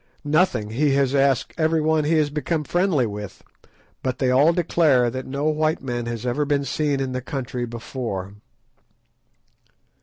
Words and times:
"Nothing; 0.25 0.71
he 0.71 0.95
has 0.95 1.13
asked 1.13 1.53
everyone 1.59 2.05
he 2.05 2.15
has 2.17 2.31
become 2.31 2.63
friendly 2.63 3.05
with, 3.05 3.43
but 4.01 4.17
they 4.17 4.31
all 4.31 4.51
declare 4.51 5.11
that 5.11 5.27
no 5.27 5.43
white 5.45 5.83
man 5.83 6.07
has 6.07 6.25
ever 6.25 6.43
been 6.43 6.65
seen 6.65 6.99
in 6.99 7.11
the 7.11 7.21
country 7.21 7.67
before." 7.67 8.33